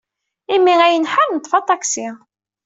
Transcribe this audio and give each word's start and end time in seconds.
Imi 0.55 0.73
ay 0.85 0.97
nḥar, 0.97 1.27
neḍḍef 1.29 1.53
aṭaksi. 1.59 2.07